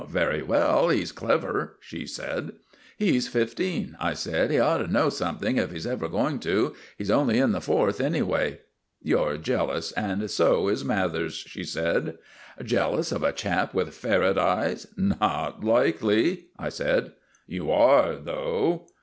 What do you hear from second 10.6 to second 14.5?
is Mathers," she said. "Jealous of a chap with ferret